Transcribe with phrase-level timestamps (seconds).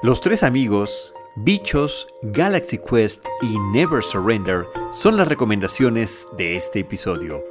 [0.00, 7.42] Los tres amigos, Bichos, Galaxy Quest y Never Surrender son las recomendaciones de este episodio.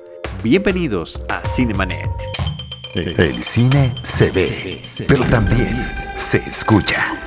[0.42, 2.10] Bienvenidos a Cinemanet.
[2.94, 5.76] El cine se ve, pero también
[6.16, 7.18] se escucha.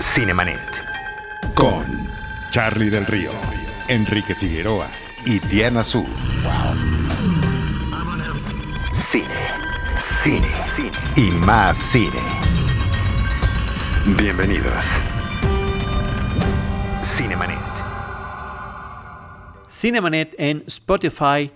[0.00, 0.82] Cinemanet.
[1.54, 2.08] Con
[2.50, 3.32] Charlie del Río,
[3.88, 4.88] Enrique Figueroa
[5.26, 6.06] y Diana Su.
[9.10, 9.28] Cine,
[10.02, 12.37] cine, cine y más cine.
[14.06, 14.84] Bienvenidos.
[17.02, 17.58] Cinemanet.
[19.68, 21.50] Cinemanet en Spotify,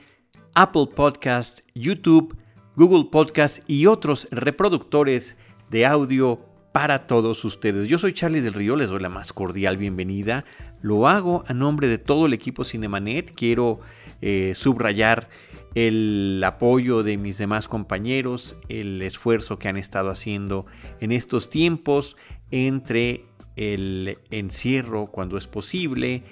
[0.54, 2.36] Apple Podcast, YouTube,
[2.76, 5.36] Google Podcast y otros reproductores
[5.70, 6.40] de audio
[6.72, 7.88] para todos ustedes.
[7.88, 10.44] Yo soy Charlie del Río, les doy la más cordial bienvenida.
[10.82, 13.34] Lo hago a nombre de todo el equipo Cinemanet.
[13.34, 13.80] Quiero
[14.20, 15.28] eh, subrayar
[15.74, 20.66] el apoyo de mis demás compañeros, el esfuerzo que han estado haciendo
[21.00, 22.16] en estos tiempos
[22.50, 23.24] entre
[23.56, 26.24] el encierro cuando es posible,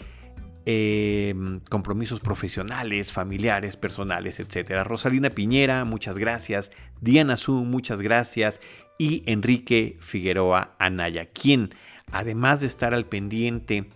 [0.66, 4.84] em, compromisos profesionales, familiares, personales, etc.
[4.84, 6.70] Rosalina Piñera, muchas gracias.
[7.00, 8.60] Diana Su, muchas gracias.
[8.98, 11.74] Y Enrique Figueroa Anaya, quien,
[12.12, 13.88] además de estar al pendiente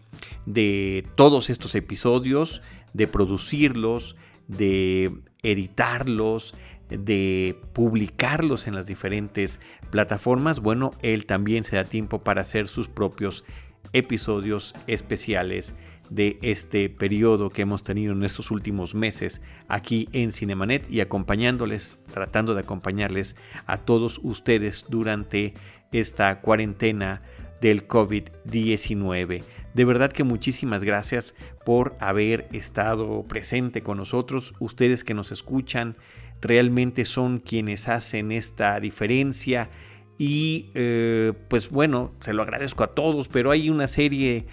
[0.47, 2.63] de todos estos episodios,
[2.95, 4.17] de producirlos,
[4.49, 5.11] de
[5.43, 6.55] editarlos,
[6.89, 12.89] de publicarlos en las diferentes plataformas, bueno, él también se da tiempo para hacer sus
[12.89, 13.45] propios
[13.93, 15.75] episodios especiales
[16.11, 22.03] de este periodo que hemos tenido en estos últimos meses aquí en Cinemanet y acompañándoles,
[22.13, 25.55] tratando de acompañarles a todos ustedes durante
[25.93, 27.23] esta cuarentena
[27.61, 29.43] del COVID-19.
[29.75, 35.97] De verdad que muchísimas gracias por haber estado presente con nosotros, ustedes que nos escuchan,
[36.41, 39.69] realmente son quienes hacen esta diferencia
[40.17, 44.47] y eh, pues bueno, se lo agradezco a todos, pero hay una serie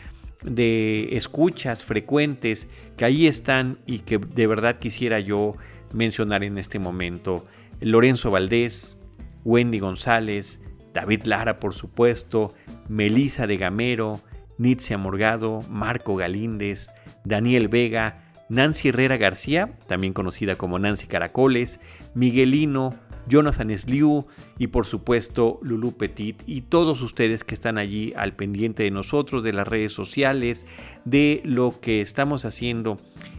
[0.44, 5.56] de escuchas frecuentes que ahí están y que de verdad quisiera yo
[5.94, 7.46] mencionar en este momento.
[7.80, 8.98] Lorenzo Valdés,
[9.46, 10.60] Wendy González,
[10.94, 12.54] David Lara por supuesto,
[12.90, 14.22] Melisa de Gamero,
[14.62, 16.92] Nitzia Morgado, Marco Galíndez,
[17.26, 21.80] Daniel Vega, Nancy Herrera García, también conocida como Nancy Caracoles,
[22.14, 22.92] Miguelino,
[23.28, 24.28] Jonathan Sliu
[24.60, 29.44] y por supuesto Lulu Petit y todos ustedes que están allí al pendiente de nosotros,
[29.44, 30.68] de las redes sociales,
[31.06, 32.98] de lo que estamos haciendo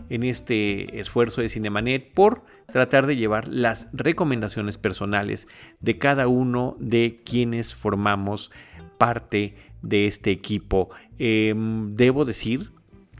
[0.09, 5.47] en este esfuerzo de Cinemanet por tratar de llevar las recomendaciones personales
[5.81, 8.51] de cada uno de quienes formamos
[8.99, 10.91] parte de este equipo.
[11.19, 12.73] Em, debo decir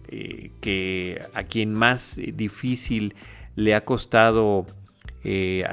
[0.09, 3.15] eh, que a quien más difícil
[3.57, 4.67] le ha costado
[5.25, 5.65] eh,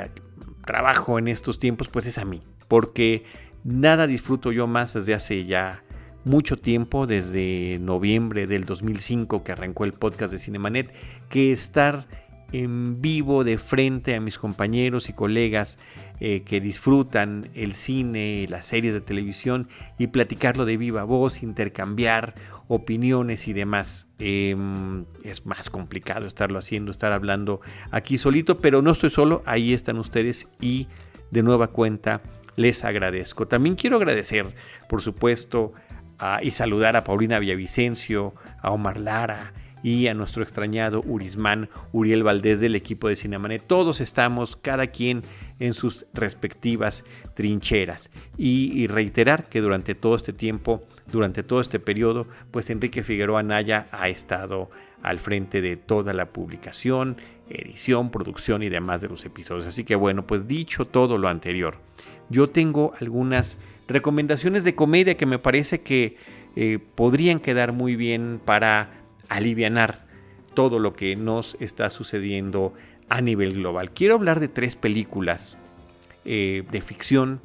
[0.66, 3.24] trabajo en estos tiempos, pues es a mí, porque
[3.64, 5.84] nada disfruto yo más desde hace ya
[6.26, 10.94] mucho tiempo, desde noviembre del 2005 que arrancó el podcast de Cinemanet,
[11.30, 12.08] que estar
[12.52, 15.78] en vivo de frente a mis compañeros y colegas
[16.20, 19.68] eh, que disfrutan el cine, las series de televisión
[19.98, 22.36] y platicarlo de viva voz, intercambiar
[22.68, 24.08] opiniones y demás.
[24.20, 27.62] Em, es más complicado estarlo haciendo, estar hablando
[27.92, 30.88] aquí solito, pero no estoy solo, ahí están ustedes y
[31.32, 32.22] de nueva cuenta
[32.56, 33.48] les agradezco.
[33.48, 34.46] También quiero agradecer,
[34.90, 35.74] por supuesto,
[36.42, 42.60] y saludar a Paulina Villavicencio, a Omar Lara, y a nuestro extrañado Urismán Uriel Valdés
[42.60, 43.66] del equipo de Cinemanet.
[43.66, 45.24] Todos estamos, cada quien
[45.60, 48.10] en sus respectivas trincheras.
[48.38, 50.82] Y, reiterar que durante todo este tiempo,
[51.12, 54.70] durante todo este periodo, pues Enrique Figueroa Naya ha estado
[55.04, 57.18] al frente de toda la publicación,
[57.50, 59.68] edición, producción y demás de los episodios.
[59.68, 61.78] Así que bueno, pues dicho todo lo anterior,
[62.30, 63.58] yo tengo algunas
[63.88, 66.18] recomendaciones de comedia que me parece que
[66.56, 68.99] eh, podrían quedar muy bien para
[69.30, 70.06] alivianar
[70.54, 72.74] todo lo que nos está sucediendo
[73.08, 73.92] a nivel global.
[73.92, 75.58] Quiero hablar de tres películas
[76.26, 77.42] eh, de ficción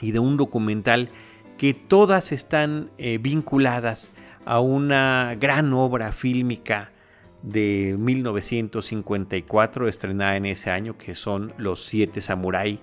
[0.00, 1.08] y de un documental
[1.58, 4.12] que todas están eh, vinculadas
[4.44, 6.90] a una gran obra fílmica
[7.42, 12.80] de 1954 estrenada en ese año que son Los Siete Samurai,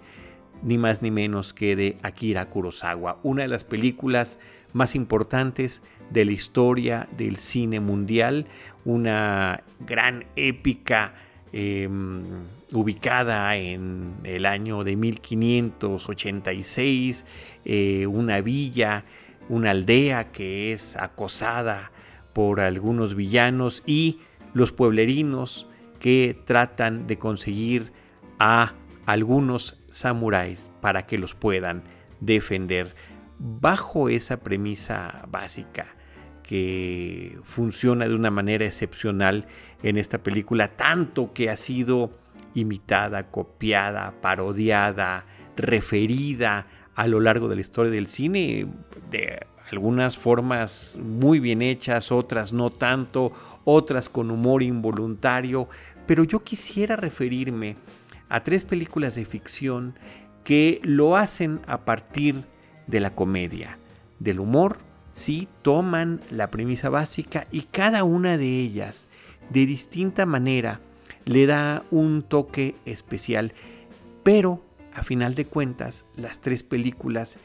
[0.63, 4.39] ni más ni menos que de Akira Kurosawa, una de las películas
[4.73, 8.47] más importantes de la historia del cine mundial,
[8.85, 11.13] una gran épica
[11.51, 12.23] em,
[12.73, 17.25] ubicada en el año de 1586,
[17.65, 19.05] eh, una villa,
[19.49, 21.91] una aldea que es acosada
[22.33, 24.19] por algunos villanos y
[24.53, 25.67] los pueblerinos
[25.99, 27.91] que tratan de conseguir
[28.37, 28.73] a
[29.09, 31.81] algunos samuráis para que los puedan
[32.19, 32.93] defender.
[33.39, 35.87] Bajo esa premisa básica
[36.43, 39.47] que funciona de una manera excepcional
[39.81, 42.11] en esta película, tanto que ha sido
[42.53, 45.25] imitada, copiada, parodiada,
[45.55, 48.67] referida a lo largo de la historia del cine,
[49.09, 49.39] de
[49.71, 53.31] algunas formas muy bien hechas, otras no tanto,
[53.65, 55.67] otras con humor involuntario,
[56.05, 57.75] pero yo quisiera referirme
[58.29, 59.95] a tres películas de ficción
[60.43, 62.43] que lo hacen a partir
[62.87, 63.77] de la comedia,
[64.19, 64.77] del humor,
[65.11, 69.07] sí, toman la premisa básica y cada una de ellas,
[69.49, 70.79] de distinta manera,
[71.25, 73.53] le da un toque especial,
[74.23, 77.37] pero a final de cuentas, las tres películas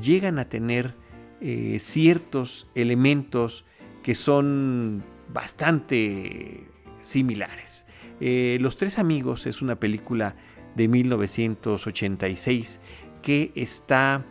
[0.00, 0.94] llegan a tener
[1.40, 3.64] eh, ciertos elementos
[4.02, 6.64] que son bastante
[7.00, 7.85] similares.
[8.20, 10.34] Eh, Los Tres Amigos es una película
[10.74, 12.80] de 1986
[13.22, 14.24] que está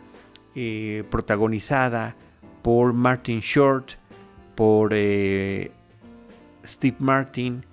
[0.54, 2.16] eh, protagonizada
[2.62, 3.92] por Martin Short,
[4.54, 4.92] por
[6.64, 7.64] Steve Martin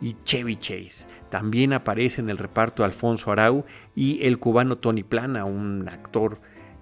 [0.00, 1.06] y Chevy Chase.
[1.30, 3.64] También aparece en el reparto Alfonso Arau
[3.94, 6.38] y el cubano Tony Plana, un actor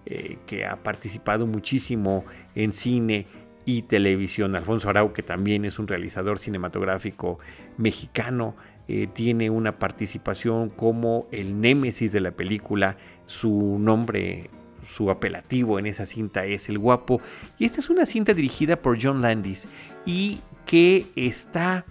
[0.06, 2.24] eh, que ha participado muchísimo
[2.56, 3.26] en cine
[3.64, 4.56] y televisión.
[4.56, 7.38] Alfonso Arau, que también es un realizador cinematográfico
[7.76, 8.56] mexicano,
[8.92, 12.96] eh, tiene una participación como el némesis de la película.
[13.24, 14.50] Su nombre,
[14.84, 17.20] su apelativo en esa cinta es El Guapo.
[17.56, 19.68] Y esta es una cinta dirigida por John Landis
[20.04, 21.84] y que está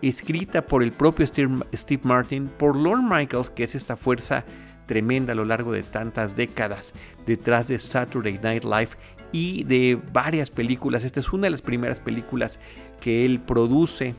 [0.00, 4.46] escrita por el propio Steve Martin, por Lorne Michaels, que es esta fuerza
[4.86, 6.94] tremenda a lo largo de tantas décadas
[7.26, 8.90] detrás de Saturday Night Live
[9.30, 11.04] y de varias películas.
[11.04, 12.60] Esta es una de las primeras películas
[12.98, 14.14] que él produce,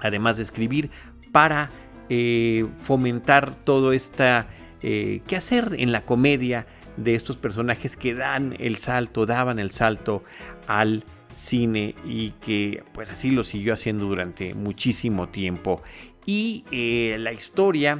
[0.00, 0.90] además de escribir,
[1.34, 1.68] para
[2.10, 4.46] eh, fomentar todo esta
[4.82, 6.64] eh, qué hacer en la comedia
[6.96, 10.22] de estos personajes que dan el salto, daban el salto
[10.68, 11.02] al
[11.34, 15.82] cine y que pues así lo siguió haciendo durante muchísimo tiempo.
[16.24, 17.98] Y eh, la historia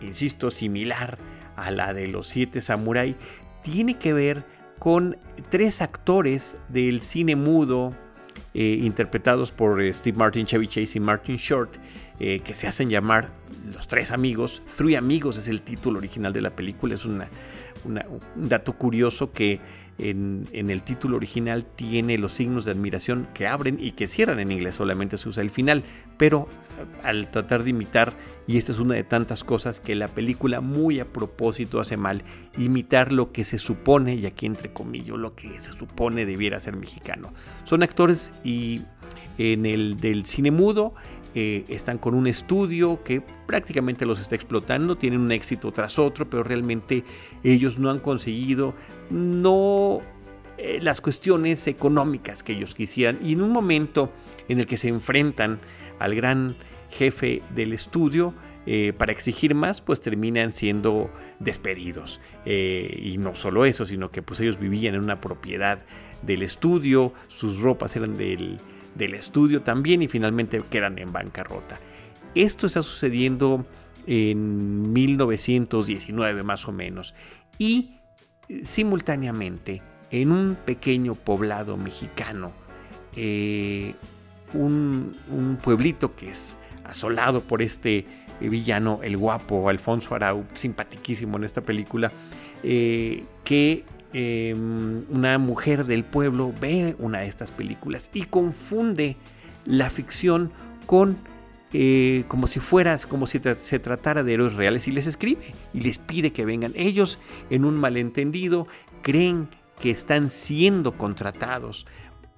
[0.00, 1.18] insisto, similar
[1.54, 3.14] a la de los siete samurai,
[3.62, 4.44] tiene que ver
[4.80, 5.18] con
[5.50, 7.94] tres actores del cine mudo
[8.52, 11.76] eh, interpretados por eh, Steve Martin, Chevy Chase y Martin Short,
[12.18, 13.30] eh, que se hacen llamar
[13.74, 14.62] los tres amigos.
[14.76, 16.94] Three Amigos es el título original de la película.
[16.94, 17.22] Es un
[18.34, 19.60] dato curioso que
[20.02, 24.52] en, el título original tiene los signos de admiración que abren y que cierran en
[24.52, 25.82] inglés, solamente se usa el final,
[26.16, 26.48] pero
[26.78, 28.16] eh, al tratar de imitar,
[28.46, 32.22] y esta es una de tantas cosas que la película muy a propósito hace mal,
[32.56, 36.76] imitar lo que se supone, y aquí entre comillas, lo que se supone debiera ser
[36.76, 37.32] mexicano.
[37.64, 38.82] Son actores y
[39.38, 40.94] en el del cine mudo
[41.34, 46.28] eh, están con un estudio que prácticamente los está explotando, tienen un éxito tras otro,
[46.28, 47.04] pero realmente
[47.44, 48.74] ellos no han conseguido
[49.10, 50.00] no
[50.58, 53.18] eh, las cuestiones económicas que ellos quisieran.
[53.22, 54.12] Y en un momento
[54.48, 55.60] en el que se enfrentan
[56.00, 56.56] al gran
[56.90, 58.34] jefe del estudio,
[58.66, 62.20] eh, para exigir más, pues terminan siendo despedidos.
[62.44, 65.78] y no solo eso, sino que pues ellos vivían en una propiedad
[66.22, 68.58] del estudio, sus ropas eran del,
[68.94, 71.78] del estudio también y finalmente quedan en bancarrota.
[72.34, 73.66] Esto está sucediendo
[74.06, 77.14] en 1919 más o menos
[77.58, 77.94] y
[78.48, 82.52] eh, simultáneamente en un pequeño poblado mexicano,
[83.14, 83.94] eh,
[84.52, 85.16] un,
[85.62, 88.06] pueblito que es asolado por este
[88.40, 92.10] eh, villano, el guapo Alfonso Arau, simpatiquísimo en esta película,
[92.62, 99.16] que Em, una mujer del pueblo ve una de estas películas y confunde
[99.64, 100.50] la ficción
[100.86, 101.16] con
[101.72, 105.82] eh, como si fuera, como si se tratara de héroes reales y les escribe y
[105.82, 106.72] les pide que vengan.
[106.74, 108.66] Ellos, en un malentendido,
[109.02, 109.48] creen
[109.80, 111.86] que están siendo contratados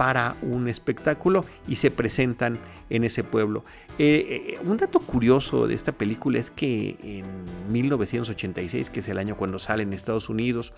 [0.03, 2.59] para un espectáculo y se presentan
[2.91, 3.65] en ese pueblo.
[4.01, 7.25] Eh, eh, un dato curioso de esta película es que en
[7.73, 10.73] 1986, que es el año cuando sale en Estados Unidos,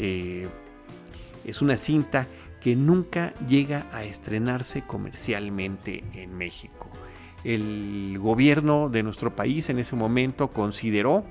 [0.00, 0.48] eh,
[1.44, 2.26] es una cinta
[2.60, 6.90] que nunca llega a estrenarse comercialmente en México.
[7.44, 11.22] El gobierno de nuestro país en ese momento consideró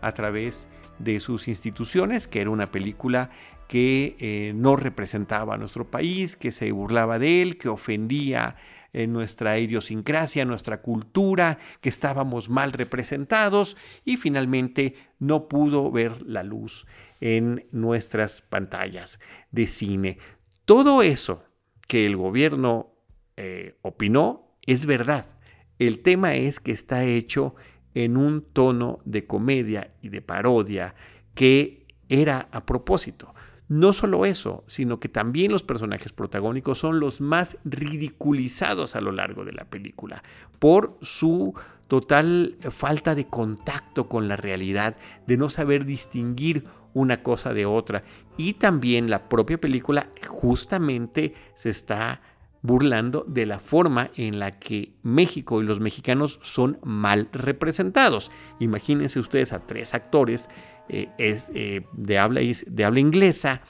[0.00, 0.66] a través
[0.98, 3.30] de sus instituciones que era una película
[3.68, 8.56] que eh, no representaba a nuestro país, que se burlaba de él, que ofendía
[8.92, 16.22] en eh, nuestra idiosincrasia, nuestra cultura, que estábamos mal representados y finalmente no pudo ver
[16.22, 16.86] la luz
[17.20, 20.18] en nuestras pantallas de cine.
[20.64, 21.44] Todo eso
[21.88, 22.92] que el gobierno
[23.36, 25.26] eh, opinó es verdad.
[25.78, 27.54] El tema es que está hecho
[27.94, 30.94] en un tono de comedia y de parodia
[31.34, 33.34] que era a propósito
[33.72, 39.12] No solo eso, sino que también los personajes protagónicos son los más ridiculizados a lo
[39.12, 40.22] largo de la película
[40.58, 41.54] por su
[41.88, 48.04] total falta de contacto con la realidad, de no saber distinguir una cosa de otra.
[48.36, 52.20] Y también la propia película justamente se está
[52.62, 58.30] burlando de la forma en la que México y los mexicanos son mal representados.
[58.60, 60.48] Imagínense ustedes a tres actores
[60.88, 63.62] eh, eh, de, habla, de habla inglesa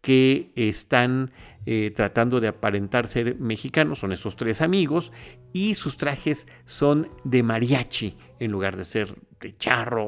[0.00, 1.32] que están
[1.68, 5.10] eh, tratando de aparentar ser mexicanos, son estos tres amigos,
[5.52, 10.04] y sus trajes son de mariachi en lugar de ser de charro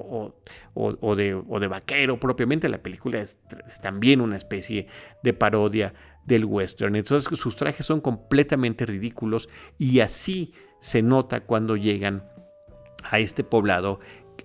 [0.75, 2.69] o, de, de, vaquero propiamente.
[2.69, 3.41] La película es,
[3.83, 4.87] también una especie
[5.25, 5.95] de parodia
[6.29, 6.95] del western.
[6.95, 12.23] Entonces sus trajes son completamente ridículos y así se nota cuando llegan
[13.03, 13.99] a este poblado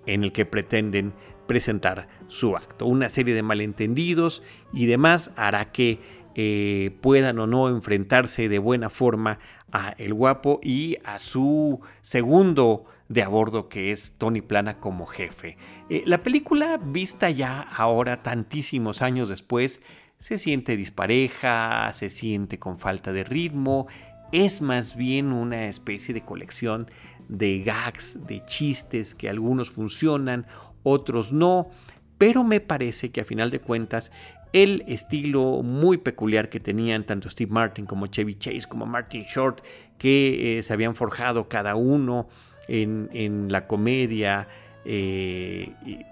[0.05, 1.13] en el que pretenden
[1.45, 2.85] presentar su acto.
[2.85, 5.99] Una serie de malentendidos y demás hará que
[6.35, 9.39] eh, puedan o no enfrentarse de buena forma
[9.71, 15.05] a el guapo y a su segundo de a bordo que es Tony Plana como
[15.05, 15.55] jefe.
[15.89, 19.81] Eh, la película vista ya ahora tantísimos años después
[20.19, 23.87] se siente dispareja, se siente con falta de ritmo,
[24.31, 26.89] es más bien una especie de colección
[27.27, 30.47] de gags, de chistes que algunos funcionan,
[30.81, 31.69] otros no,
[32.17, 34.11] pero me parece que a final de cuentas
[34.53, 39.63] el estilo muy peculiar que tenían tanto Steve Martin como Chevy Chase como Martin Short,
[39.99, 42.27] que eh, se habían forjado cada uno
[42.67, 44.47] en, la comedia,
[44.85, 45.71] eh,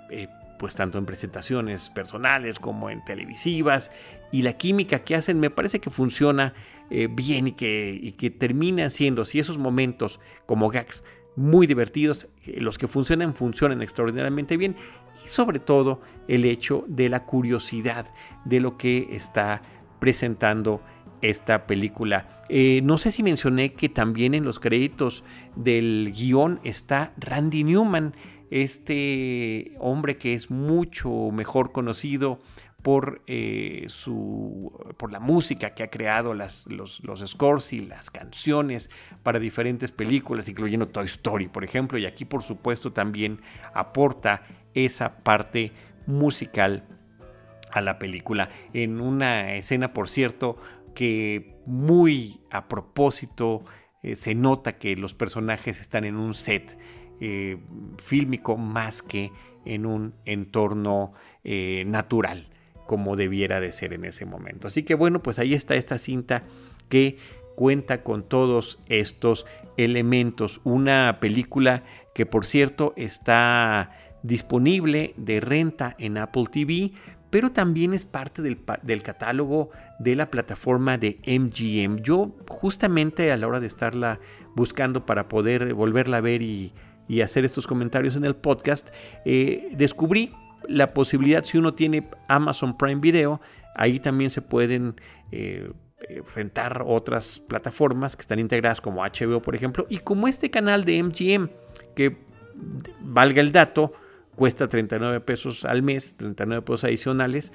[0.10, 0.28] eh,
[0.60, 3.92] pues tanto en presentaciones personales como en televisivas,
[4.32, 6.54] y la química que hacen me parece que funciona
[7.12, 11.04] bien y que, y que termina siendo, si esos momentos como gags
[11.36, 14.76] muy divertidos, eh, los que funcionan funcionan extraordinariamente bien
[15.24, 18.12] y sobre todo el hecho de la curiosidad
[18.46, 19.62] de lo que está
[20.00, 20.82] presentando
[21.22, 22.44] esta película.
[22.50, 25.24] Eh, no sé si mencioné que también en los créditos
[25.56, 28.16] del guion está Randy Newman,
[28.50, 32.40] este hombre que es mucho mejor conocido
[32.82, 38.10] por, eh, su, por la música que ha creado, las, los, los, scores y las
[38.10, 38.90] canciones
[39.24, 43.40] para diferentes películas, incluyendo Toy Story, por ejemplo, y aquí por supuesto también
[43.74, 45.72] aporta esa parte
[46.08, 46.84] musical
[47.72, 48.50] a la película.
[48.74, 50.58] En una escena, por cierto,
[50.94, 53.64] que muy a propósito
[54.04, 56.78] eh, se nota que los personajes están en un set
[57.20, 57.58] eh,
[57.98, 59.32] fílmico más que
[59.66, 62.48] en un entorno natural
[62.88, 64.68] como debiera de ser en ese momento.
[64.68, 66.44] Así que bueno, pues ahí está esta cinta
[66.90, 67.18] que
[67.56, 69.46] cuenta con todos estos
[69.78, 70.62] elementos.
[70.64, 71.84] Una película
[72.14, 73.92] que por cierto está
[74.24, 76.92] disponible de renta en Apple TV,
[77.32, 82.04] pero también es parte del, catálogo de la plataforma de MGM.
[82.04, 84.20] Yo justamente a la hora de estarla
[84.54, 86.74] buscando para poder volverla a ver y,
[87.22, 88.88] hacer estos comentarios en el podcast,
[89.26, 90.34] eh, descubrí
[90.70, 93.42] la posibilidad, si uno tiene Amazon Prime Video,
[93.76, 94.96] ahí también se pueden
[95.30, 95.74] eh,
[96.08, 100.86] eh, rentar otras plataformas que están integradas como HBO, por ejemplo, y como este canal
[100.86, 101.50] de MGM,
[101.96, 102.18] que
[103.02, 103.92] valga el dato,
[104.42, 107.54] cuesta 39 pesos al mes, 39 pesos adicionales,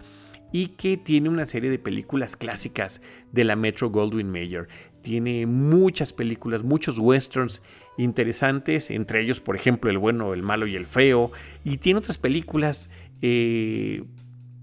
[0.53, 3.03] y que tiene una serie de películas clásicas
[3.33, 4.69] de la Metro Goldwyn Mayer.
[5.03, 7.61] Tiene muchas películas, muchos westerns
[7.99, 11.33] interesantes, entre ellos, por ejemplo, El bueno, el malo y el feo,
[11.65, 12.89] y tiene otras películas
[13.21, 14.05] eh,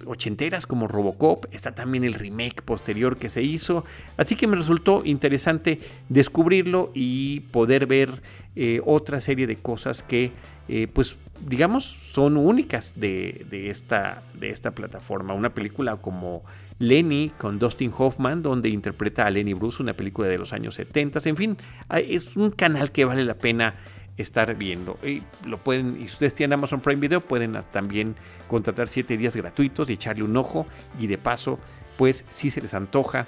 [0.05, 3.83] ochenteras como Robocop, está también el remake posterior que se hizo,
[4.17, 5.79] así que me resultó interesante
[6.09, 8.21] descubrirlo y poder ver
[8.55, 10.31] eh, otra serie de cosas que
[10.67, 11.17] eh, pues
[11.47, 16.43] digamos son únicas de, esta, de esta plataforma, una película como
[16.79, 21.19] Lenny con Dustin Hoffman, donde interpreta a Lenny Bruce, una película de los años 70.
[21.25, 21.57] En fin,
[21.95, 23.75] es un canal que vale la pena
[24.17, 24.97] estar viendo.
[25.03, 28.15] Y lo pueden, y si ustedes tienen Amazon Prime Video, pueden también
[28.47, 30.67] contratar 7 días gratuitos y echarle un ojo.
[30.99, 31.59] Y de paso,
[31.97, 33.27] pues si se les antoja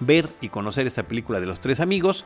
[0.00, 2.24] ver y conocer esta película de los tres amigos,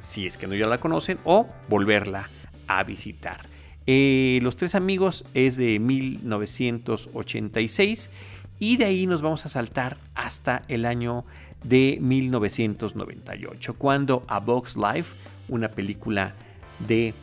[0.00, 2.28] si es que no ya la conocen, o volverla
[2.66, 3.40] a visitar.
[3.86, 8.10] Eh, los tres amigos es de 1986
[8.58, 11.24] y de ahí nos vamos a saltar hasta el año
[11.64, 15.14] de 1998, cuando A Box Life,
[15.48, 16.34] una película
[16.78, 17.14] de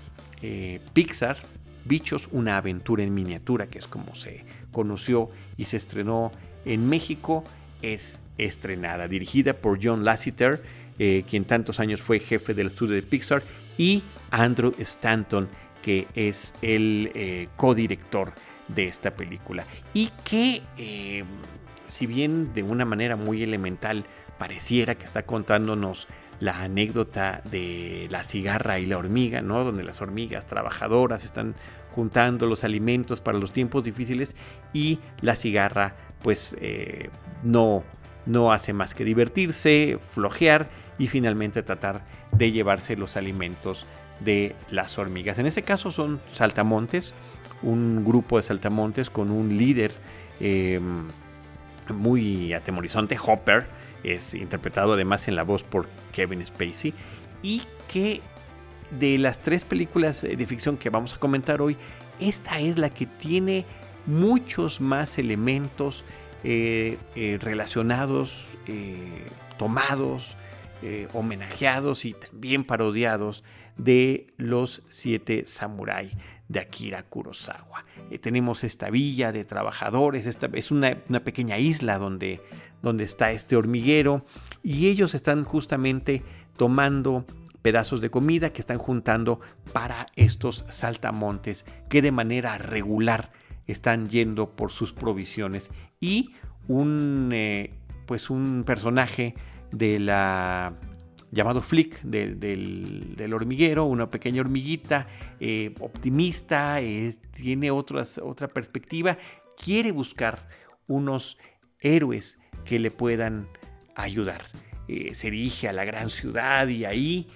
[0.41, 1.37] eh, Pixar,
[1.85, 6.31] Bichos, una aventura en miniatura, que es como se conoció y se estrenó
[6.65, 7.43] en México,
[7.81, 10.61] es estrenada, dirigida por John Lasseter,
[10.99, 13.43] eh, quien tantos años fue jefe del estudio de Pixar,
[13.77, 15.47] y Andrew Stanton,
[15.81, 18.33] que es el eh, codirector
[18.67, 19.65] de esta película.
[19.93, 20.61] Y que
[21.87, 24.05] si bien de una manera muy elemental
[24.37, 26.07] pareciera que está contándonos
[26.39, 29.63] la anécdota de la cigarra y la hormiga, ¿no?
[29.63, 31.55] Donde las hormigas trabajadoras están
[31.91, 34.35] juntando los alimentos para los tiempos difíciles
[34.73, 37.09] y la cigarra pues eh,
[37.43, 37.83] no,
[38.25, 43.85] no hace más que divertirse, flojear y finalmente tratar de llevarse los alimentos
[44.19, 45.39] de las hormigas.
[45.39, 47.13] En este caso son saltamontes,
[47.63, 49.93] un grupo de saltamontes con un líder
[50.39, 51.07] em,
[51.93, 53.67] muy atemorizante, Hopper,
[54.03, 56.93] es interpretado además en la voz por Kevin Spacey,
[57.41, 58.21] y que
[58.99, 61.77] de las tres películas de ficción que vamos a comentar hoy,
[62.19, 63.65] esta es la que tiene
[64.05, 66.03] muchos más elementos
[66.43, 69.27] eh, eh, relacionados, eh,
[69.57, 70.35] tomados,
[71.11, 73.43] homenajeados y también parodiados
[73.75, 76.13] de los siete samuráis
[76.47, 77.83] de Akira Kurosawa.
[78.21, 82.39] tenemos esta villa de trabajadores, esta, es una, pequeña isla donde,
[82.81, 84.25] donde está este hormiguero
[84.63, 86.23] y ellos están justamente
[86.57, 87.25] tomando
[87.61, 89.39] pedazos de comida que están juntando
[89.73, 93.31] para estos saltamontes que de manera regular
[93.67, 95.71] están yendo por sus provisiones.
[95.99, 96.31] Y
[96.67, 97.73] un eh,
[98.05, 99.35] pues un personaje
[99.71, 100.73] de la
[101.31, 105.07] llamado Flick del, hormiguero, una pequeña hormiguita
[105.39, 106.79] eh, optimista,
[107.31, 109.17] tiene otras, otra perspectiva,
[109.55, 110.47] quiere buscar
[110.87, 111.37] unos
[111.79, 113.47] héroes que le puedan
[113.95, 114.45] ayudar.
[114.87, 117.27] Eh, se dirige a la gran ciudad y ahí,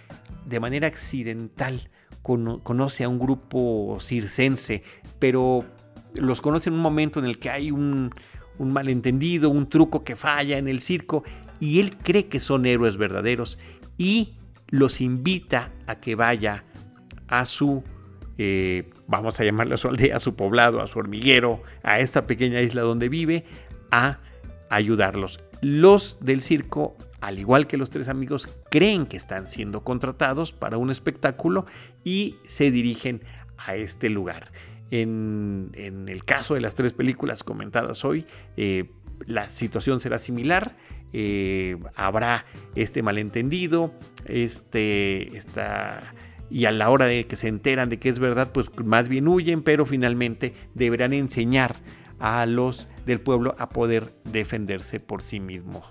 [0.45, 1.89] de manera accidental,
[2.23, 4.81] conoce a un grupo circense,
[5.19, 5.65] pero
[6.15, 8.11] los conoce en un momento en el que hay un,
[8.59, 11.23] malentendido, un truco que falla en el circo
[11.59, 13.59] y él cree que son héroes verdaderos
[13.97, 14.35] y
[14.69, 16.63] los invita a que vaya
[17.27, 17.83] a su,
[18.37, 22.25] eh, vamos a llamarle a su aldea, a su poblado, a su hormiguero, a esta
[22.25, 23.45] pequeña isla donde vive,
[23.91, 24.19] a
[24.75, 25.39] ayudarlos.
[25.61, 30.77] Los del circo, al igual que los tres amigos, creen que están siendo contratados para
[30.77, 31.65] un espectáculo
[32.03, 33.21] y se dirigen
[33.57, 34.51] a este lugar.
[34.91, 35.71] En,
[36.07, 38.25] el caso de las tres películas comentadas hoy,
[38.57, 38.91] eh,
[39.25, 40.75] la situación será similar.
[41.13, 43.93] Eh, habrá este malentendido,
[44.25, 45.29] este,
[46.49, 49.27] y a la hora de que se enteran de que es verdad, pues más bien
[49.27, 51.77] huyen, pero finalmente deberán enseñar
[52.23, 55.83] a los del pueblo a poder defenderse por sí mismos.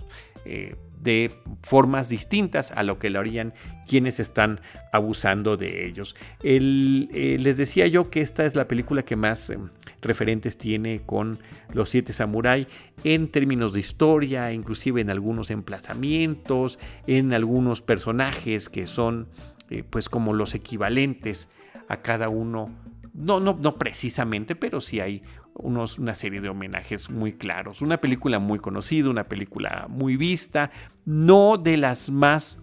[0.47, 1.31] Eh, de
[1.63, 3.53] formas distintas a lo que lo harían
[3.87, 4.61] quienes están
[4.93, 6.17] abusando de ellos.
[6.43, 9.69] Eh, les decía yo que esta es la película que más em,
[10.01, 11.39] referentes tiene con
[11.73, 12.67] los siete samuráis
[13.05, 19.29] en términos de historia, inclusive en algunos emplazamientos, en algunos personajes que son
[19.71, 21.49] eh, pues como los equivalentes
[21.89, 22.71] a cada uno.
[23.13, 25.23] No, no, no precisamente, pero sí hay
[25.55, 27.83] una serie de homenajes muy claros.
[27.83, 30.71] Una película muy conocida, una película muy vista,
[31.05, 32.61] no de las más,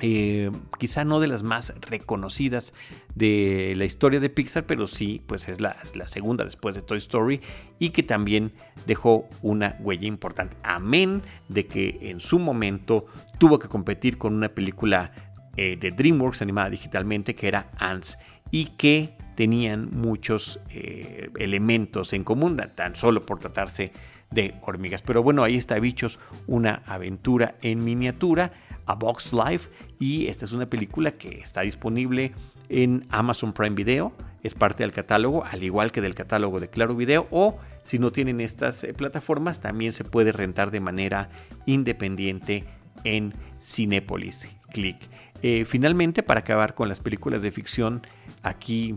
[0.00, 2.74] eh, quizá no de las más reconocidas
[3.14, 7.40] de la historia de Pixar, pero sí, pues es la, segunda después de Toy Story
[7.78, 8.52] y que también
[8.86, 10.56] dejó una huella importante.
[10.62, 13.06] Amén de que en su momento
[13.38, 15.12] tuvo que competir con una película
[15.56, 18.18] eh, de DreamWorks animada digitalmente que era Ants
[18.50, 23.92] y que tenían muchos eh, elementos en común, tan solo por tratarse
[24.30, 25.02] de hormigas.
[25.02, 28.52] Pero bueno, ahí está Bichos, una aventura en miniatura,
[28.86, 32.32] a Box Life, y esta es una película que está disponible
[32.68, 36.94] en Amazon Prime Video, es parte del catálogo, al igual que del catálogo de Claro
[36.94, 41.30] Video, o si no tienen estas eh, plataformas, también se puede rentar de manera
[41.66, 42.64] independiente
[43.04, 44.48] en Cinepolis.
[44.72, 44.96] Click.
[45.42, 48.02] Eh, finalmente, para acabar con las películas de ficción
[48.42, 48.96] aquí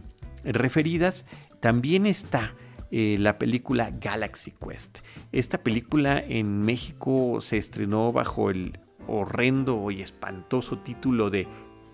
[0.53, 1.25] referidas,
[1.59, 2.53] también está
[2.91, 4.99] eh, la película Galaxy Quest.
[5.31, 11.47] Esta película en México se estrenó bajo el horrendo y espantoso título de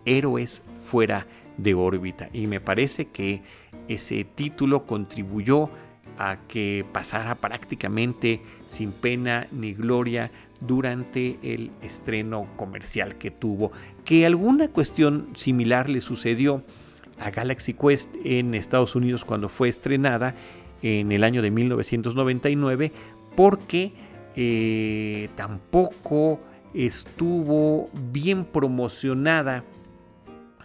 [0.05, 3.43] Héroes fuera de órbita y me parece que
[3.87, 5.69] ese título contribuyó
[6.17, 13.71] a que pasara prácticamente sin pena ni gloria durante el estreno comercial que tuvo.
[14.05, 16.63] Que alguna cuestión similar le sucedió
[17.19, 20.35] a Galaxy Quest en Estados Unidos cuando fue estrenada
[20.81, 22.91] en el año de 1999
[23.35, 23.93] porque
[24.35, 26.39] eh, tampoco
[26.73, 29.63] estuvo bien promocionada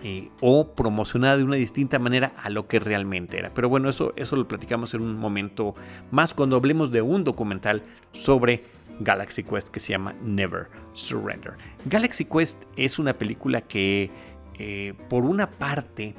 [0.03, 3.51] eh, o promocionada de una distinta manera a lo que realmente era.
[3.53, 5.75] Pero bueno, eso, eso lo platicamos en un momento
[6.11, 7.83] más cuando hablemos de un documental
[8.13, 8.63] sobre
[9.01, 11.55] Galaxy Quest que se llama Never Surrender.
[11.87, 14.11] Galaxy Quest es una película que
[14.59, 16.15] eh, por una parte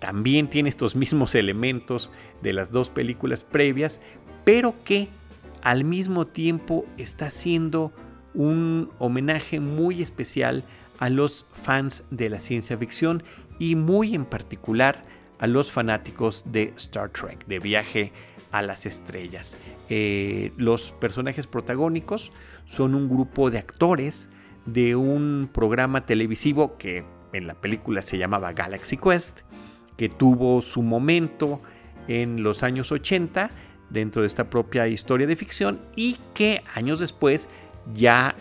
[0.00, 2.10] también tiene estos mismos elementos
[2.42, 4.00] de las dos películas previas,
[4.44, 5.08] pero que
[5.62, 7.92] al mismo tiempo está haciendo
[8.34, 10.64] un homenaje muy especial
[10.98, 13.22] a los fans de la ciencia ficción
[13.58, 15.04] y muy en particular
[15.38, 18.12] a los fanáticos de Star Trek, de viaje
[18.52, 19.56] a las estrellas.
[19.88, 22.32] Eh, los personajes protagónicos
[22.66, 24.28] son un grupo de actores
[24.66, 29.40] de un programa televisivo que en la película se llamaba Galaxy Quest,
[29.96, 31.60] que tuvo su momento
[32.08, 33.50] en los años 80
[33.90, 37.48] dentro de esta propia historia de ficción y que años después,
[37.94, 38.34] ya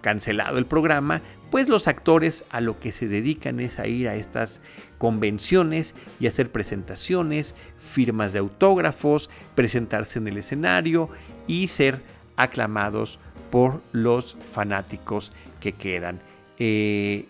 [0.00, 4.14] cancelado el programa, pues los actores a lo que se dedican es a ir a
[4.14, 4.62] estas
[4.98, 11.10] convenciones y hacer presentaciones, firmas de autógrafos, presentarse en el escenario
[11.46, 12.00] y ser
[12.36, 13.18] aclamados
[13.50, 16.20] por los fanáticos que quedan.
[16.58, 17.26] Eh,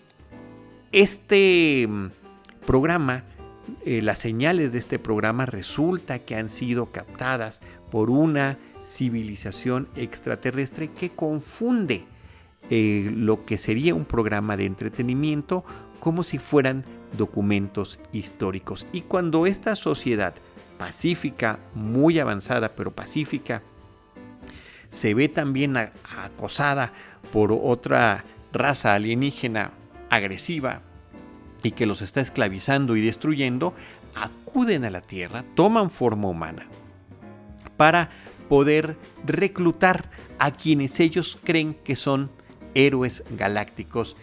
[0.93, 2.07] este mm,
[2.65, 3.23] programa,
[3.85, 10.89] eh, las señales de este programa resulta que han sido captadas por una civilización extraterrestre
[10.91, 12.05] que confunde
[12.69, 15.63] eh, lo que sería un programa de entretenimiento
[15.99, 16.83] como si fueran
[17.17, 18.85] documentos históricos.
[18.91, 20.33] Y cuando esta sociedad
[20.77, 23.61] pacífica, muy avanzada, pero pacífica,
[24.89, 26.91] se ve también acosada
[27.31, 29.71] por otra raza alienígena
[30.09, 30.81] agresiva
[31.63, 33.73] y que los está esclavizando y destruyendo,
[34.15, 36.67] acuden a la Tierra, toman forma humana
[37.77, 38.11] para
[38.49, 42.29] poder reclutar a quienes ellos creen que son
[42.75, 44.15] héroes galácticos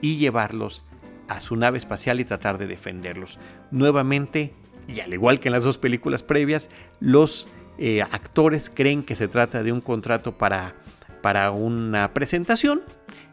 [0.00, 0.84] y llevarlos
[1.28, 3.38] a su nave espacial y tratar de defenderlos.
[3.70, 4.52] Nuevamente,
[4.86, 9.28] y al igual que en las dos películas previas, los eh, actores creen que se
[9.28, 10.74] trata de un contrato para,
[11.22, 12.82] para una presentación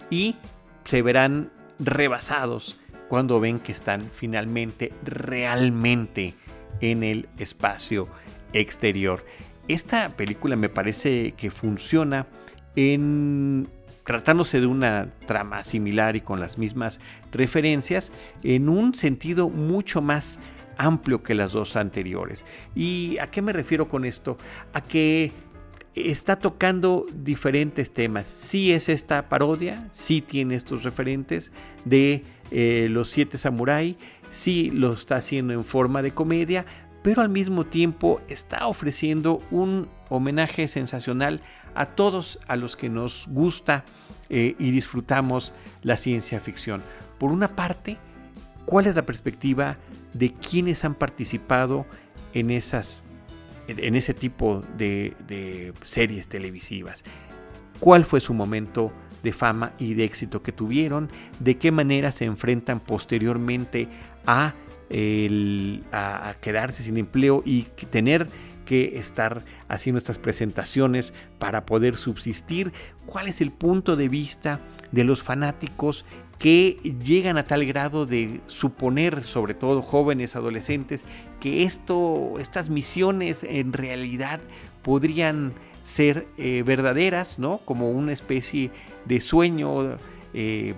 [0.10, 0.36] y
[0.84, 6.34] se verán rebasados cuando ven que están finalmente realmente
[6.82, 8.08] en el espacio
[8.54, 9.26] exterior.
[9.68, 12.28] Esta película me parece que funciona
[12.76, 13.68] en
[14.04, 17.00] tratándose de una trama similar y con las mismas
[17.32, 18.12] referencias,
[18.44, 20.38] en un sentido mucho más
[20.78, 22.46] amplio que las dos anteriores.
[22.76, 24.38] ¿Y a qué me refiero con esto?
[24.74, 25.32] A que
[25.96, 28.28] está tocando diferentes temas.
[28.28, 31.52] Sí es esta parodia, sí tiene estos referentes
[31.86, 32.22] de
[32.58, 33.98] eh, los siete samurai,
[34.30, 36.65] sí lo está haciendo en forma de comedia,
[37.04, 41.41] pero al mismo tiempo está ofreciendo un homenaje sensacional
[41.74, 43.84] a todos a los que nos gusta
[44.30, 46.82] eh, y disfrutamos la ciencia ficción.
[47.18, 47.98] Por una parte,
[48.63, 49.78] ¿cuál es la perspectiva
[50.13, 51.86] de quienes han participado
[52.32, 53.06] en, esas,
[53.68, 57.04] en ese tipo de series televisivas?
[57.82, 58.94] ¿Cuál fue su momento
[59.26, 61.10] de fama y de éxito que tuvieron?
[61.42, 63.90] ¿De qué manera se enfrentan posteriormente
[64.26, 64.56] a
[65.92, 68.28] a, quedarse sin empleo y tener
[68.66, 72.74] que estar haciendo estas presentaciones para poder subsistir,
[73.06, 74.60] cuál es el punto de vista
[74.92, 76.06] de los fanáticos
[76.40, 81.04] que llegan a tal grado de suponer, sobre todo jóvenes, adolescentes,
[81.40, 84.42] que esto, estas misiones en realidad
[84.82, 85.54] podrían
[85.86, 87.60] ser eh, verdaderas, ¿no?
[87.64, 88.72] Como una especie
[89.06, 89.98] de sueño,
[90.34, 90.74] eh,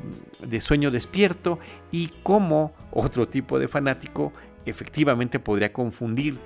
[0.46, 1.60] de sueño despierto,
[1.92, 4.34] y como otro tipo de fanático
[4.66, 6.38] efectivamente podría confundir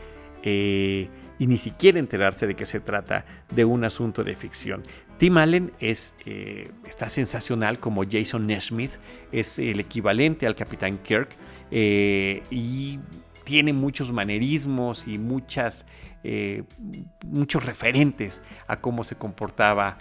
[0.43, 4.83] eh, y ni siquiera enterarse de que se trata de un asunto de ficción.
[5.17, 8.91] Tim Allen es, eh, está sensacional como Jason Nesmith,
[9.31, 11.29] es el equivalente al Capitán Kirk
[11.71, 12.99] y
[13.43, 15.85] tiene muchos manerismos y muchas,
[17.25, 19.97] muchos referentes a cómo se comportaba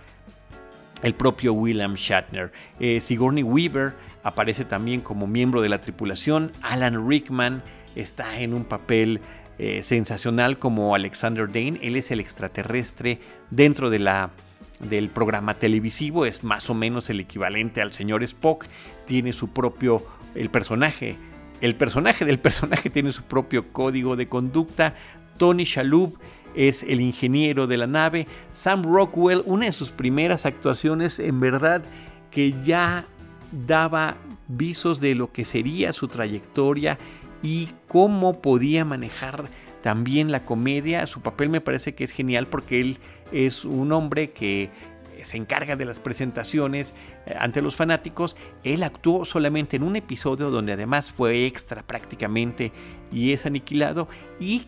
[1.03, 2.53] el propio William Shatner.
[3.01, 6.53] Sigourney Weaver aparece también como miembro de la tripulación.
[6.63, 7.63] Alan Rickman
[7.95, 9.21] está en un papel
[9.59, 11.79] eh, sensacional como Alexander Dane.
[11.83, 14.31] Él es el extraterrestre dentro de la,
[14.79, 18.67] del programa televisivo, es más o menos el equivalente al señor Spock.
[19.07, 20.03] Tiene su propio,
[20.35, 21.17] el personaje,
[21.61, 24.95] el personaje del personaje tiene su propio código de conducta.
[25.37, 26.19] Tony Shalhoub
[26.55, 28.27] es el ingeniero de la nave.
[28.53, 31.83] Sam Rockwell, una de sus primeras actuaciones, en verdad
[32.31, 33.05] que ya
[33.67, 34.17] daba
[34.49, 36.99] visos de lo que sería su trayectoria
[37.43, 39.49] y cómo podía manejar
[39.83, 41.07] también la comedia.
[41.07, 42.99] Su papel me parece que es genial porque él
[43.33, 44.71] es un hombre que
[45.23, 46.95] se encarga de las presentaciones
[47.27, 48.37] eh, ante los fanáticos.
[48.65, 52.73] Él actuó solamente en un episodio donde además fue extra prácticamente
[53.13, 54.09] y es aniquilado
[54.39, 54.67] y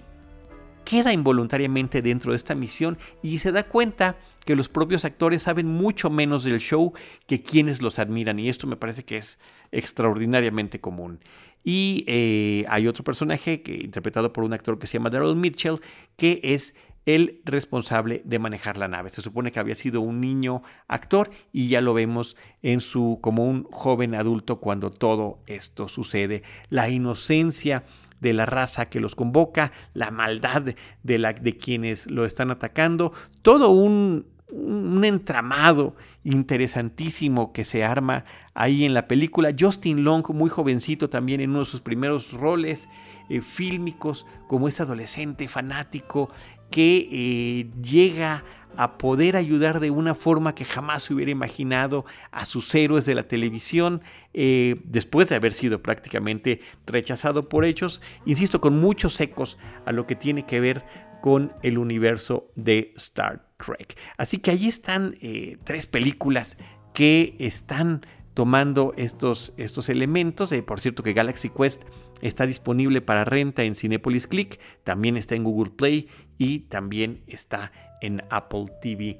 [0.85, 5.67] queda involuntariamente dentro de esta misión y se da cuenta que los propios actores saben
[5.67, 6.93] mucho menos del show
[7.27, 9.39] que quienes los admiran y esto me parece que es
[9.71, 11.21] extraordinariamente común.
[11.65, 15.81] Y eh, hay otro personaje que interpretado por un actor que se llama Daryl Mitchell,
[16.17, 16.75] que es
[17.07, 19.11] el responsable de manejar la nave.
[19.11, 23.45] Se supone que había sido un niño actor y ya lo vemos en su como
[23.45, 26.43] un joven adulto cuando todo esto sucede.
[26.69, 27.85] La inocencia
[28.23, 30.63] de la raza que los convoca, la maldad
[31.03, 38.25] de, la, de quienes lo están atacando, todo un, un entramado interesantísimo que se arma
[38.55, 39.53] ahí en la película.
[39.59, 42.89] Justin Long, muy jovencito también en uno de sus primeros roles
[43.29, 46.31] eh, fílmicos, como ese adolescente fanático
[46.73, 48.43] que eh, llega
[48.77, 53.29] a poder ayudar de una forma que jamás hubiera imaginado a sus héroes de la
[53.29, 54.03] televisión,
[54.35, 60.07] eh, después de haber sido prácticamente rechazado por ellos, insisto, con muchos ecos a lo
[60.07, 60.85] que tiene que ver
[61.21, 63.97] con el universo de Star Trek.
[64.17, 66.59] Así que ahí están eh, tres películas
[66.95, 68.05] que están
[68.35, 70.53] tomando estos, estos elementos.
[70.53, 71.85] Eh, por cierto que Galaxy Quest
[72.21, 77.73] está disponible para renta en Cinepolis Click, también está en Google Play y también está
[78.01, 79.19] en Apple TV.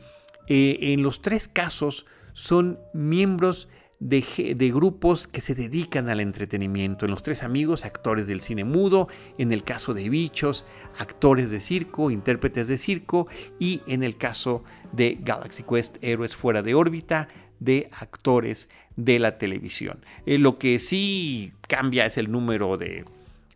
[0.49, 3.69] Eh, en los tres casos son miembros
[4.03, 7.05] de, grupos que se dedican al entretenimiento.
[7.05, 9.09] En Los Tres Amigos, actores del cine mudo.
[9.39, 10.65] En el caso de Bichos,
[10.99, 13.29] actores de circo, intérpretes de circo.
[13.61, 17.29] Y en el caso de Galaxy Quest, héroes fuera de órbita,
[17.61, 20.05] de actores de la televisión.
[20.27, 23.05] Eh, lo que sí cambia es el número de,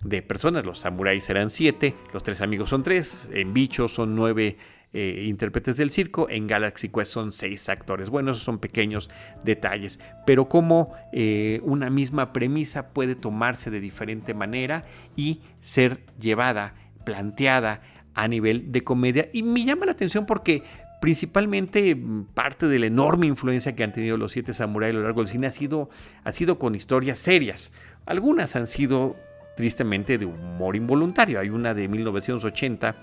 [0.03, 0.65] de personas.
[0.65, 4.57] Los samuráis serán siete, los tres amigos son tres, en Bichos son nueve
[4.93, 8.09] eh, intérpretes del circo, en Galaxy Quest son seis actores.
[8.09, 9.11] Bueno, esos son pequeños
[9.45, 16.75] detalles, pero como eh, una misma premisa puede tomarse de diferente manera y ser llevada,
[17.05, 17.83] planteada
[18.15, 19.29] a nivel de comedia.
[19.35, 20.63] Y me llama la atención porque
[21.01, 25.05] principalmente mm, parte de la enorme influencia que han tenido los siete samuráis a lo
[25.05, 25.89] largo del cine ha sido,
[26.25, 27.73] ha sido con historias serias.
[28.07, 29.17] Algunas han sido
[29.57, 31.41] tristemente de humor involuntario.
[31.41, 32.95] Hay una de 1980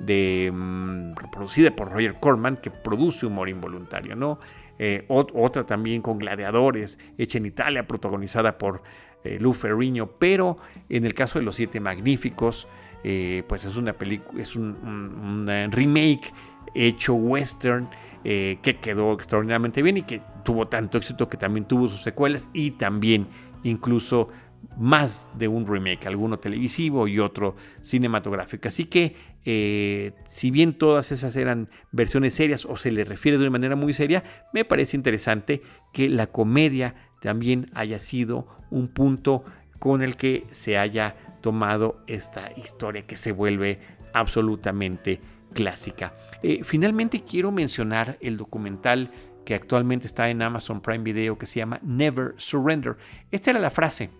[0.00, 4.38] de, mm, producida por Roger Corman que produce humor involuntario, ¿no?
[4.78, 8.82] Eh, otra también con gladiadores, hecha en Italia, protagonizada por
[9.24, 12.68] eh, Lou Ferrigno, pero en el caso de Los Siete Magníficos,
[13.02, 16.32] eh, pues es una película, es un, remake
[16.74, 17.88] hecho western
[18.24, 22.72] que quedó extraordinariamente bien y que tuvo tanto éxito que también tuvo sus secuelas y
[22.72, 23.28] también
[23.62, 24.30] incluso
[24.76, 28.68] más de un remake, alguno televisivo y otro cinematográfico.
[28.68, 33.44] Así que, eh, si bien todas esas eran versiones serias o se le refiere de
[33.44, 39.44] una manera muy seria, me parece interesante que la comedia también haya sido un punto
[39.78, 43.78] con el que se haya tomado esta historia que se vuelve
[44.12, 45.20] absolutamente
[45.52, 46.14] clásica.
[46.42, 49.10] Eh, finalmente quiero mencionar el documental
[49.44, 52.96] que actualmente está en Amazon Prime Video que se llama Never Surrender.
[53.30, 54.10] Esta era la frase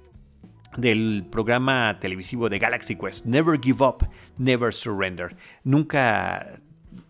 [0.76, 5.36] del programa televisivo de Galaxy Quest, Never Give Up, Never Surrender.
[5.64, 6.60] Nunca,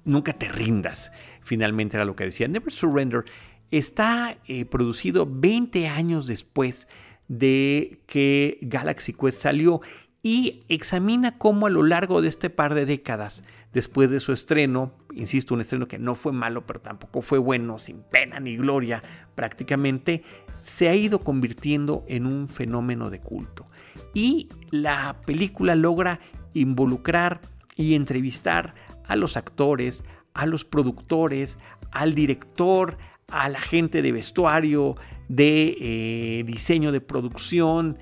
[0.04, 1.12] nunca te rindas.
[1.42, 2.48] Finalmente era lo que decía.
[2.48, 3.24] Never Surrender
[3.70, 6.88] está eh, producido 20 años después
[7.28, 9.80] de que Galaxy Quest salió
[10.22, 14.92] y examina cómo a lo largo de este par de décadas, después de su estreno,
[15.12, 19.02] insisto, un estreno que no fue malo, pero tampoco fue bueno, sin pena ni gloria
[19.34, 20.22] prácticamente,
[20.62, 23.68] se ha ido convirtiendo en un fenómeno de culto.
[24.14, 26.20] Y la película logra
[26.54, 27.40] involucrar
[27.76, 28.74] y entrevistar
[29.04, 31.58] a los actores, a los productores,
[31.92, 32.98] al director,
[33.28, 34.96] a la gente de vestuario,
[35.28, 37.98] de eh, diseño de producción,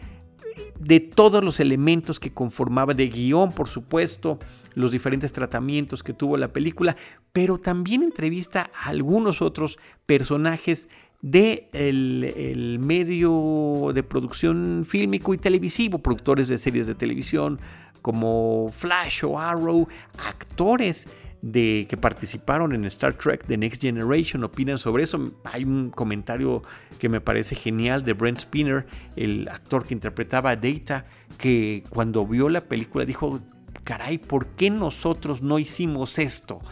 [0.85, 4.39] de todos los elementos que conformaban, de guion, por supuesto,
[4.75, 6.97] los diferentes tratamientos que tuvo la película,
[7.33, 10.89] pero también entrevista a algunos otros personajes
[11.23, 17.59] del de el medio de producción fílmico y televisivo, productores de series de televisión
[18.03, 21.09] como Flash o Arrow, actores
[21.45, 25.23] de que participaron en Star Trek The Next Generation opinan sobre eso.
[25.45, 26.63] Hay un comentario
[26.99, 31.05] que me parece genial de Brent Spinner, el actor que interpretaba a Data,
[31.37, 33.43] que cuando vio la película dijo,
[33.85, 36.63] caray, ¿por qué nosotros no hicimos esto?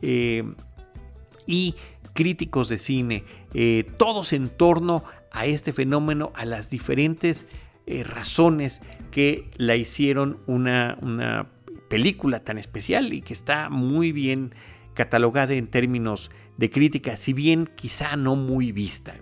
[0.00, 0.50] Eh,
[1.46, 1.74] y
[2.14, 7.46] críticos de cine, eh, todos en torno a este fenómeno, a las diferentes
[7.84, 11.48] eh, razones que la hicieron una, una
[11.92, 14.54] película tan especial y que está muy bien
[14.94, 19.12] catalogada en términos de crítica, si bien quizá no muy vista.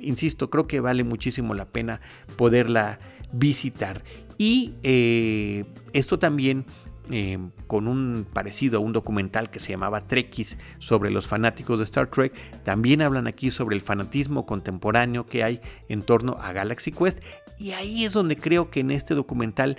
[0.00, 2.00] Insisto, creo que vale muchísimo la pena
[2.36, 3.00] poderla
[3.32, 4.04] visitar.
[4.38, 6.64] Y eh, esto también
[7.10, 11.84] eh, con un parecido a un documental que se llamaba Trekkies sobre los fanáticos de
[11.86, 12.32] Star Trek.
[12.62, 17.20] También hablan aquí sobre el fanatismo contemporáneo que hay en torno a Galaxy Quest.
[17.58, 19.76] Y ahí es donde creo que en este documental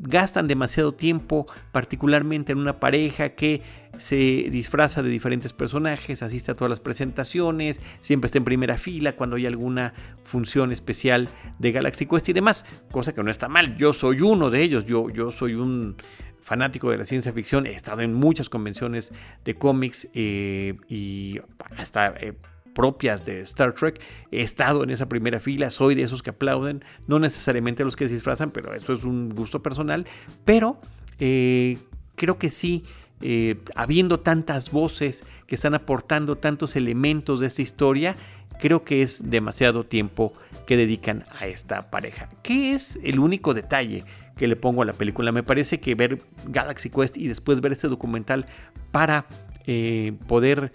[0.00, 3.62] gastan demasiado tiempo, particularmente en una pareja que
[3.96, 4.16] se
[4.50, 9.36] disfraza de diferentes personajes, asiste a todas las presentaciones, siempre está en primera fila cuando
[9.36, 9.92] hay alguna
[10.24, 11.28] función especial
[11.58, 13.76] de Galaxy Quest y demás, cosa que no está mal.
[13.76, 15.96] Yo soy uno de ellos, yo, yo soy un
[16.40, 19.12] fanático de la ciencia ficción, he estado en muchas convenciones
[19.44, 21.40] de cómics eh, y
[21.76, 22.14] hasta...
[22.20, 22.34] Eh,
[22.74, 24.00] propias de Star Trek.
[24.30, 28.06] He estado en esa primera fila, soy de esos que aplauden, no necesariamente los que
[28.06, 30.06] se disfrazan, pero eso es un gusto personal.
[30.44, 30.78] Pero
[31.18, 31.78] eh,
[32.14, 32.84] creo que sí,
[33.20, 38.16] eh, habiendo tantas voces que están aportando tantos elementos de esta historia,
[38.58, 40.32] creo que es demasiado tiempo
[40.66, 42.28] que dedican a esta pareja.
[42.42, 44.04] ¿Qué es el único detalle
[44.36, 45.32] que le pongo a la película?
[45.32, 48.46] Me parece que ver Galaxy Quest y después ver este documental
[48.90, 49.26] para
[49.66, 50.72] eh, poder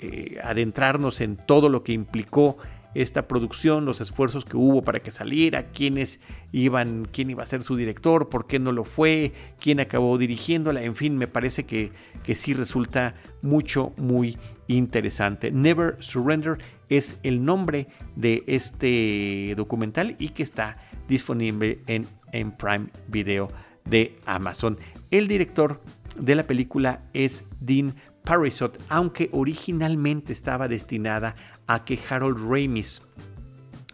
[0.00, 2.56] eh, adentrarnos en todo lo que implicó
[2.94, 6.20] esta producción, los esfuerzos que hubo para que saliera, quiénes
[6.52, 10.82] iban, quién iba a ser su director, por qué no lo fue, quién acabó dirigiéndola,
[10.82, 11.92] en fin, me parece que,
[12.24, 15.50] que sí resulta mucho, muy interesante.
[15.50, 16.58] Never Surrender
[16.88, 23.48] es el nombre de este documental y que está disponible en, en Prime Video
[23.84, 24.78] de Amazon.
[25.10, 25.80] El director
[26.18, 27.94] de la película es Dean
[28.28, 31.34] Parisot, aunque originalmente estaba destinada
[31.66, 33.00] a que Harold Ramis,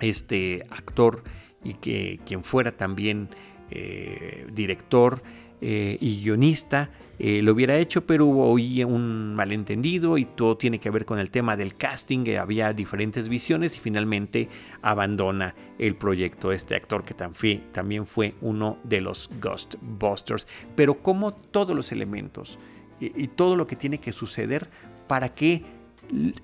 [0.01, 1.23] este actor
[1.63, 3.29] y que quien fuera también
[3.71, 5.23] eh, director
[5.61, 10.81] eh, y guionista, eh, lo hubiera hecho, pero hubo hoy un malentendido y todo tiene
[10.81, 14.49] que ver con el tema del casting, había diferentes visiones y finalmente
[14.83, 20.49] abandona el proyecto este actor que también fue uno de los Ghostbusters.
[20.75, 22.59] Pero como todos los elementos
[23.01, 24.71] y, todo lo que tiene que suceder
[25.07, 25.65] para que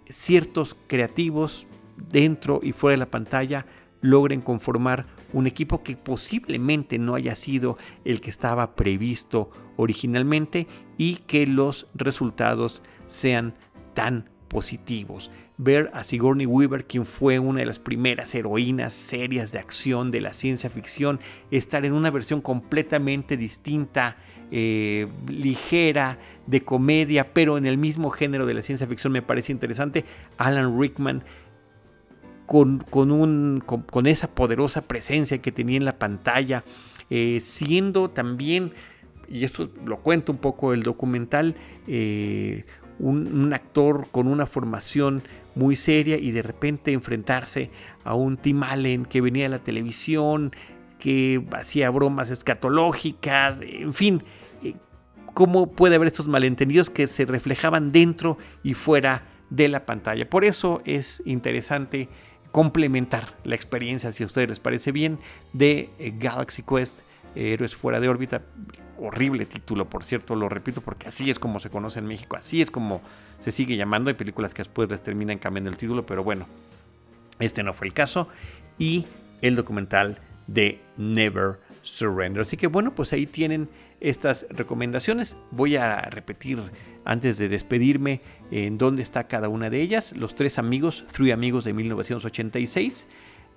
[0.07, 1.67] ciertos creativos
[2.11, 3.67] dentro y fuera de la pantalla
[4.01, 10.67] logren conformar un equipo que posiblemente no haya sido el que estaba previsto originalmente
[10.99, 13.55] y que los resultados sean
[13.95, 15.31] tan positivos.
[15.57, 20.23] Ver a Sigourney Weaver, quien fue una de las primeras heroínas serias de acción de
[20.23, 24.17] la ciencia ficción, estar en una versión completamente distinta,
[24.51, 26.19] eh, ligera,
[26.51, 30.05] de comedia, pero en el mismo género de la ciencia ficción me parece interesante.
[30.37, 31.23] Alan Rickman
[32.47, 36.65] con, un, con, esa poderosa presencia que tenía en la pantalla,
[37.09, 38.73] eh, siendo también,
[39.29, 41.55] y esto lo cuento un poco el documental,
[41.87, 42.65] eh,
[42.99, 45.23] un, actor con una formación
[45.55, 47.71] muy seria y de repente enfrentarse
[48.03, 50.53] a un Tim Allen que venía de la televisión,
[50.99, 54.23] que hacía bromas escatológicas, en fin,
[55.35, 60.29] cómo puede haber estos malentendidos que se reflejaban dentro y fuera de la pantalla.
[60.29, 62.09] Por eso es interesante
[62.53, 65.19] complementar la experiencia, si a ustedes les parece bien,
[65.53, 67.01] de eh, Galaxy Quest,
[67.35, 68.43] Héroes fuera de órbita.
[68.99, 72.61] Horrible título, por cierto, lo repito, porque así es como se conoce en México, así
[72.61, 73.01] es como
[73.39, 74.11] se sigue llamando.
[74.11, 76.47] Hay películas que después les terminan cambiando el título, pero bueno,
[77.39, 78.29] este no fue el caso.
[78.79, 79.07] Y
[79.43, 82.43] el documental de Never Surrender.
[82.43, 83.69] Así que bueno, pues ahí tienen
[84.01, 85.37] estas recomendaciones.
[85.51, 86.59] Voy a repetir
[87.05, 90.13] antes de despedirme en dónde está cada una de ellas.
[90.17, 93.07] Los tres amigos, Three Amigos de 1986,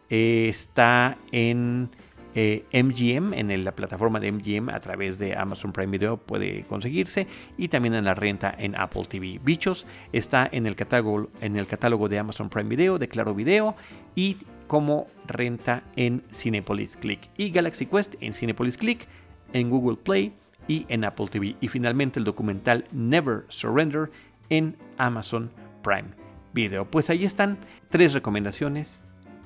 [0.10, 1.90] eh, está en
[2.36, 7.28] MGM, eh, en la plataforma de MGM a través de Amazon Prime Video puede conseguirse
[7.58, 9.40] y también en la renta en Apple TV.
[9.44, 13.76] Bichos está en el catálogo, en el catálogo de Amazon Prime Video, de Claro Video
[14.16, 17.30] y como renta en Cinepolis Click.
[17.38, 19.08] Y Galaxy Quest en Cinepolis Click
[19.54, 20.34] en Google Play
[20.68, 21.56] y en Apple TV.
[21.62, 24.12] Y finalmente el documental Never Surrender
[24.50, 25.52] en Amazon
[25.84, 26.10] Prime
[26.54, 26.89] Video.
[26.89, 27.58] Pues ahí están
[27.89, 29.04] tres recomendaciones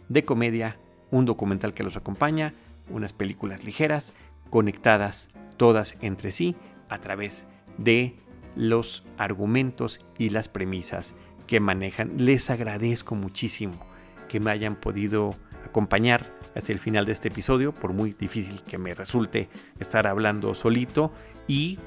[0.09, 0.77] de comedia,
[1.11, 2.53] un documental que los acompaña,
[2.89, 4.13] unas películas ligeras,
[4.49, 6.55] conectadas todas entre sí
[6.89, 7.45] a través
[7.77, 8.15] de
[8.55, 11.15] los argumentos y las premisas
[11.45, 12.13] que manejan.
[12.17, 13.79] Les agradezco muchísimo
[14.27, 18.77] que me hayan podido acompañar hacia el final de este episodio, por muy difícil que
[18.77, 21.11] me resulte estar hablando solito.
[21.47, 21.79] Y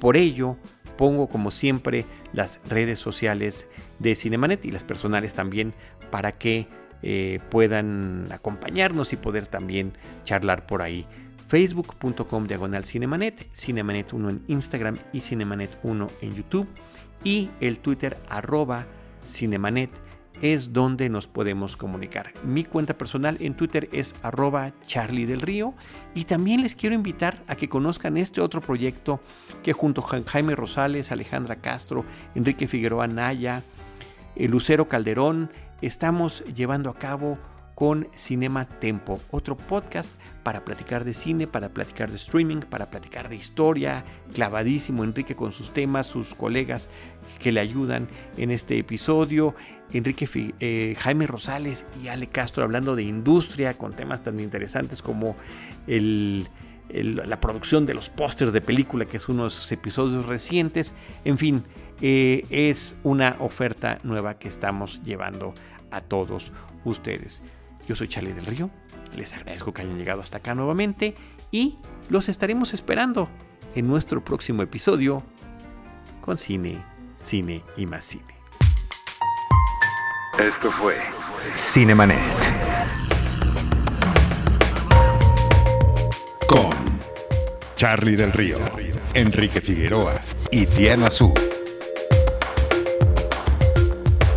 [0.00, 0.56] por ello
[0.96, 5.74] pongo como siempre las redes sociales de Cinemanet y las personales también
[6.10, 6.66] para que
[7.02, 9.92] eh, puedan acompañarnos y poder también
[10.24, 11.06] charlar por ahí.
[11.46, 16.68] Facebook.com diagonal Cinemanet, Cinemanet 1 en Instagram y Cinemanet 1 en YouTube
[17.24, 18.86] y el Twitter arroba
[19.26, 19.90] Cinemanet
[20.42, 22.32] es donde nos podemos comunicar.
[22.44, 25.40] Mi cuenta personal en Twitter es arroba Charlie del
[26.14, 29.20] y también les quiero invitar a que conozcan este otro proyecto
[29.62, 33.62] que junto a Jaime Rosales, Alejandra Castro, Enrique Figueroa Naya,
[34.36, 37.38] eh, Lucero Calderón, estamos llevando a cabo
[37.78, 40.12] con Cinema Tempo, otro podcast
[40.42, 44.04] para platicar de cine, para platicar de streaming, para platicar de historia,
[44.34, 46.88] clavadísimo Enrique con sus temas, sus colegas
[47.38, 49.54] que le ayudan en este episodio,
[49.92, 55.36] Enrique eh, Jaime Rosales y Ale Castro hablando de industria con temas tan interesantes como
[55.86, 60.94] la producción de los pósters de película, que es uno de sus episodios recientes.
[61.24, 61.62] En fin,
[62.00, 65.54] eh, es una oferta nueva que estamos llevando
[65.92, 66.50] a todos
[66.84, 67.40] ustedes.
[67.88, 68.68] Yo soy Charlie del Río,
[69.16, 71.14] les agradezco que hayan llegado hasta acá nuevamente
[71.50, 71.78] y
[72.10, 73.30] los estaremos esperando
[73.74, 75.22] en nuestro próximo episodio
[76.20, 76.84] con cine,
[77.18, 78.34] cine y más cine.
[80.38, 80.96] Esto fue
[81.56, 82.18] Cinemanet.
[86.46, 86.74] Con
[87.74, 88.58] Charlie del Río,
[89.14, 90.20] Enrique Figueroa
[90.50, 91.32] y Diana Su.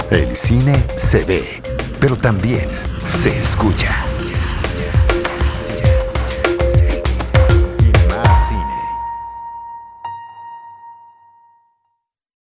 [0.09, 1.61] El cine se ve,
[1.99, 2.69] pero también
[3.11, 4.10] se escucha.